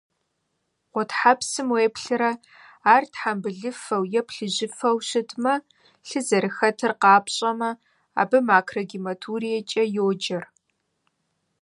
[0.93, 2.31] Гъутхьэпсым уеплърэ,
[2.93, 5.53] ар тхьэмбылыфэу е плыжьыфэу щытмэ,
[6.07, 7.69] лъы зэрыхэтыр къапщӏэмэ,
[8.21, 10.43] абы макрогематуриекӏэ йоджэр.